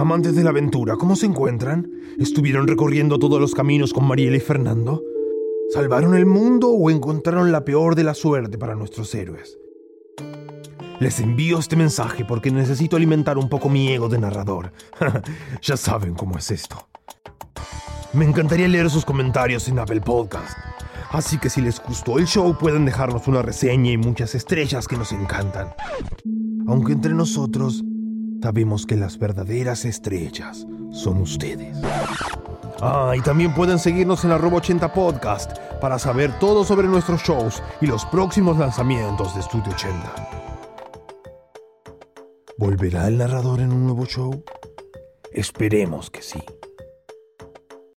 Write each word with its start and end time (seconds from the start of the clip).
Amantes 0.00 0.34
de 0.34 0.42
la 0.42 0.48
aventura, 0.48 0.96
¿cómo 0.96 1.14
se 1.14 1.26
encuentran? 1.26 1.86
¿Estuvieron 2.18 2.66
recorriendo 2.66 3.18
todos 3.18 3.38
los 3.38 3.54
caminos 3.54 3.92
con 3.92 4.06
Mariela 4.06 4.38
y 4.38 4.40
Fernando? 4.40 5.02
¿Salvaron 5.74 6.14
el 6.14 6.24
mundo 6.24 6.70
o 6.70 6.90
encontraron 6.90 7.52
la 7.52 7.66
peor 7.66 7.94
de 7.94 8.04
la 8.04 8.14
suerte 8.14 8.56
para 8.56 8.74
nuestros 8.74 9.14
héroes? 9.14 9.58
Les 11.00 11.20
envío 11.20 11.58
este 11.58 11.76
mensaje 11.76 12.24
porque 12.24 12.50
necesito 12.50 12.96
alimentar 12.96 13.36
un 13.36 13.50
poco 13.50 13.68
mi 13.68 13.88
ego 13.88 14.08
de 14.08 14.18
narrador. 14.18 14.72
ya 15.60 15.76
saben 15.76 16.14
cómo 16.14 16.38
es 16.38 16.50
esto. 16.50 16.88
Me 18.14 18.24
encantaría 18.24 18.68
leer 18.68 18.88
sus 18.88 19.04
comentarios 19.04 19.68
en 19.68 19.80
Apple 19.80 20.00
Podcast. 20.00 20.56
Así 21.10 21.36
que 21.36 21.50
si 21.50 21.60
les 21.60 21.78
gustó 21.78 22.18
el 22.18 22.26
show 22.26 22.56
pueden 22.56 22.86
dejarnos 22.86 23.28
una 23.28 23.42
reseña 23.42 23.92
y 23.92 23.98
muchas 23.98 24.34
estrellas 24.34 24.88
que 24.88 24.96
nos 24.96 25.12
encantan. 25.12 25.74
Aunque 26.66 26.94
entre 26.94 27.12
nosotros 27.12 27.84
sabemos 28.42 28.86
que 28.86 28.96
las 28.96 29.18
verdaderas 29.18 29.84
estrellas 29.84 30.66
son 30.92 31.20
ustedes. 31.22 31.76
Ah, 32.80 33.12
y 33.16 33.20
también 33.20 33.54
pueden 33.54 33.78
seguirnos 33.78 34.24
en 34.24 34.32
arroba 34.32 34.56
80 34.56 34.92
podcast 34.92 35.58
para 35.80 35.98
saber 35.98 36.38
todo 36.38 36.64
sobre 36.64 36.88
nuestros 36.88 37.22
shows 37.22 37.62
y 37.80 37.86
los 37.86 38.04
próximos 38.06 38.58
lanzamientos 38.58 39.34
de 39.34 39.42
Studio 39.42 39.72
80. 39.72 40.28
¿Volverá 42.56 43.08
el 43.08 43.18
narrador 43.18 43.60
en 43.60 43.72
un 43.72 43.84
nuevo 43.84 44.06
show? 44.06 44.44
Esperemos 45.32 46.10
que 46.10 46.22
sí. 46.22 46.42